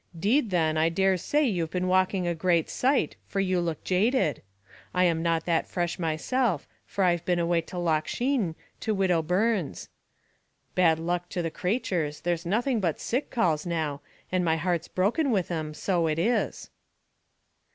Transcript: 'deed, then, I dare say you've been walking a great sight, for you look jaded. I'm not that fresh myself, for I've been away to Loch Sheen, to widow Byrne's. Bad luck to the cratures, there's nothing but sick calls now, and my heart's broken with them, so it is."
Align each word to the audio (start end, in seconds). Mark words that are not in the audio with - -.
'deed, 0.19 0.49
then, 0.49 0.77
I 0.79 0.89
dare 0.89 1.15
say 1.15 1.45
you've 1.45 1.69
been 1.69 1.87
walking 1.87 2.25
a 2.25 2.33
great 2.33 2.71
sight, 2.71 3.17
for 3.27 3.39
you 3.39 3.59
look 3.61 3.83
jaded. 3.83 4.41
I'm 4.95 5.21
not 5.21 5.45
that 5.45 5.67
fresh 5.67 5.99
myself, 5.99 6.67
for 6.87 7.03
I've 7.03 7.23
been 7.23 7.37
away 7.37 7.61
to 7.61 7.77
Loch 7.77 8.07
Sheen, 8.07 8.55
to 8.79 8.95
widow 8.95 9.21
Byrne's. 9.21 9.89
Bad 10.73 10.97
luck 10.97 11.29
to 11.29 11.43
the 11.43 11.51
cratures, 11.51 12.21
there's 12.23 12.47
nothing 12.47 12.79
but 12.79 12.99
sick 12.99 13.29
calls 13.29 13.67
now, 13.67 14.01
and 14.31 14.43
my 14.43 14.55
heart's 14.57 14.87
broken 14.87 15.29
with 15.29 15.49
them, 15.49 15.71
so 15.75 16.07
it 16.07 16.17
is." 16.17 16.71